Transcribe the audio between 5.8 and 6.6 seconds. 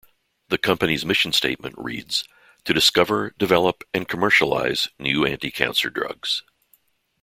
drugs.